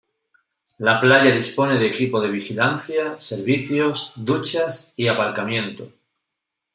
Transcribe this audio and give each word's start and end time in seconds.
La 0.79 0.95
playa 0.99 1.33
dispone 1.35 1.77
de 1.77 1.85
equipo 1.85 2.19
de 2.21 2.31
vigilancia, 2.31 3.19
servicios, 3.19 4.13
duchas 4.15 4.93
y 4.95 5.05
aparcamiento. 5.09 5.93